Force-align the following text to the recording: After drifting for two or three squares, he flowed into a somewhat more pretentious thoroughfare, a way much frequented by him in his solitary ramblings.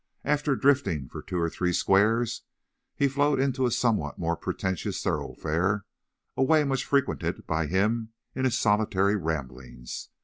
After 0.25 0.55
drifting 0.55 1.07
for 1.07 1.21
two 1.21 1.37
or 1.37 1.47
three 1.47 1.71
squares, 1.71 2.41
he 2.95 3.07
flowed 3.07 3.39
into 3.39 3.67
a 3.67 3.71
somewhat 3.71 4.17
more 4.17 4.35
pretentious 4.35 4.99
thoroughfare, 5.03 5.85
a 6.35 6.41
way 6.41 6.63
much 6.63 6.83
frequented 6.85 7.45
by 7.45 7.67
him 7.67 8.09
in 8.33 8.45
his 8.45 8.57
solitary 8.57 9.15
ramblings. 9.15 10.09